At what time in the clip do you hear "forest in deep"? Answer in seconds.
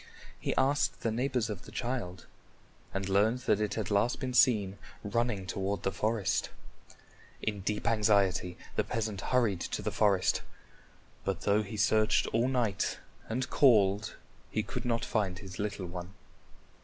5.91-7.85